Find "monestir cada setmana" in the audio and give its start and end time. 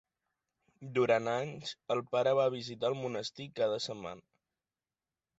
3.01-4.25